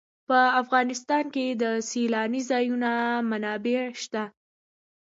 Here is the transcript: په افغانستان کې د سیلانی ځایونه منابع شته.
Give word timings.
په 0.27 0.39
افغانستان 0.61 1.25
کې 1.35 1.45
د 1.61 1.63
سیلانی 1.89 2.41
ځایونه 2.49 2.91
منابع 3.29 3.81
شته. 4.03 4.23